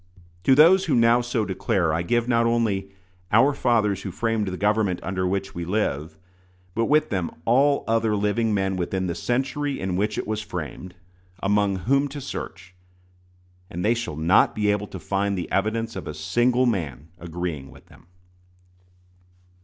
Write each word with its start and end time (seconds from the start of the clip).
To 0.45 0.55
those 0.55 0.85
who 0.85 0.95
now 0.95 1.21
so 1.21 1.45
declare 1.45 1.93
I 1.93 2.01
give 2.01 2.27
not 2.27 2.47
only 2.47 2.91
"our 3.31 3.53
fathers 3.53 4.01
who 4.01 4.09
framed 4.09 4.47
the 4.47 4.57
government 4.57 4.99
under 5.03 5.27
which 5.27 5.53
we 5.53 5.63
live," 5.63 6.17
but 6.73 6.85
with 6.85 7.11
them 7.11 7.29
all 7.45 7.83
other 7.87 8.15
living 8.15 8.51
men 8.51 8.77
within 8.77 9.05
the 9.05 9.13
century 9.13 9.79
in 9.79 9.95
which 9.95 10.17
it 10.17 10.25
was 10.25 10.41
framed, 10.41 10.95
among 11.43 11.75
whom 11.85 12.07
to 12.07 12.19
search, 12.19 12.73
and 13.69 13.85
they 13.85 13.93
shall 13.93 14.15
not 14.17 14.55
be 14.55 14.71
able 14.71 14.87
to 14.87 14.97
find 14.97 15.37
the 15.37 15.51
evidence 15.51 15.95
of 15.95 16.07
a 16.07 16.15
single 16.15 16.65
man 16.65 17.09
agreeing 17.19 17.69
with 17.69 17.85
them. 17.85 18.07